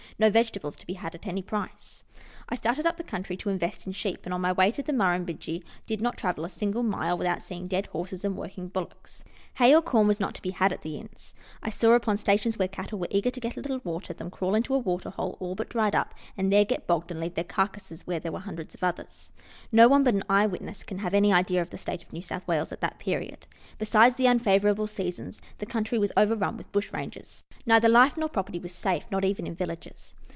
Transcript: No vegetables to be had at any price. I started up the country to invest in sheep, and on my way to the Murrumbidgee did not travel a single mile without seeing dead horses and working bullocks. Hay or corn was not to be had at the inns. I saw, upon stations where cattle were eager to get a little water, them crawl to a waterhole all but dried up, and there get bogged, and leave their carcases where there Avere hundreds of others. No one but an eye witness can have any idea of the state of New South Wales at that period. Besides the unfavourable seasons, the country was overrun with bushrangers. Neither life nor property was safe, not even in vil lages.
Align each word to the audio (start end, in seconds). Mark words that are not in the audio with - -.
No 0.19 0.29
vegetables 0.29 0.75
to 0.75 0.85
be 0.85 0.93
had 0.93 1.15
at 1.15 1.25
any 1.25 1.41
price. 1.41 2.03
I 2.47 2.53
started 2.55 2.85
up 2.85 2.97
the 2.97 3.03
country 3.03 3.35
to 3.37 3.49
invest 3.49 3.87
in 3.87 3.93
sheep, 3.93 4.19
and 4.25 4.33
on 4.33 4.41
my 4.41 4.51
way 4.51 4.69
to 4.71 4.83
the 4.83 4.91
Murrumbidgee 4.93 5.63
did 5.87 6.01
not 6.01 6.17
travel 6.17 6.43
a 6.45 6.49
single 6.49 6.83
mile 6.83 7.17
without 7.17 7.41
seeing 7.41 7.67
dead 7.67 7.85
horses 7.87 8.23
and 8.25 8.35
working 8.37 8.67
bullocks. 8.67 9.23
Hay 9.57 9.73
or 9.73 9.81
corn 9.81 10.07
was 10.07 10.19
not 10.19 10.35
to 10.35 10.41
be 10.41 10.49
had 10.51 10.71
at 10.73 10.81
the 10.81 10.97
inns. 10.97 11.33
I 11.63 11.69
saw, 11.69 11.93
upon 11.93 12.17
stations 12.17 12.57
where 12.59 12.67
cattle 12.67 12.99
were 12.99 13.07
eager 13.09 13.29
to 13.31 13.39
get 13.39 13.55
a 13.55 13.61
little 13.61 13.79
water, 13.85 14.13
them 14.13 14.29
crawl 14.29 14.59
to 14.61 14.75
a 14.75 14.77
waterhole 14.79 15.37
all 15.39 15.55
but 15.55 15.69
dried 15.69 15.95
up, 15.95 16.13
and 16.37 16.51
there 16.51 16.65
get 16.65 16.85
bogged, 16.87 17.09
and 17.09 17.19
leave 17.21 17.35
their 17.35 17.45
carcases 17.45 18.05
where 18.05 18.19
there 18.19 18.31
Avere 18.33 18.41
hundreds 18.41 18.75
of 18.75 18.83
others. 18.83 19.31
No 19.71 19.87
one 19.87 20.03
but 20.03 20.13
an 20.13 20.23
eye 20.29 20.45
witness 20.45 20.83
can 20.83 20.99
have 20.99 21.13
any 21.13 21.31
idea 21.31 21.61
of 21.61 21.69
the 21.69 21.77
state 21.77 22.03
of 22.03 22.11
New 22.11 22.21
South 22.21 22.45
Wales 22.47 22.71
at 22.73 22.81
that 22.81 22.99
period. 22.99 23.47
Besides 23.77 24.15
the 24.15 24.27
unfavourable 24.27 24.87
seasons, 24.87 25.41
the 25.59 25.65
country 25.65 25.97
was 25.97 26.11
overrun 26.17 26.57
with 26.57 26.71
bushrangers. 26.73 27.45
Neither 27.65 27.87
life 27.87 28.17
nor 28.17 28.27
property 28.27 28.59
was 28.59 28.73
safe, 28.73 29.05
not 29.09 29.23
even 29.23 29.47
in 29.47 29.55
vil 29.55 29.69
lages. 29.69 30.15